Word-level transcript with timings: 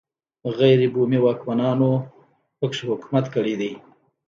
غیر 0.57 0.79
بومي 0.93 1.19
واکمنانو 1.21 1.91
په 2.57 2.65
کې 2.71 2.81
حکومت 2.91 3.25
کړی 3.35 3.53
دی 3.61 3.71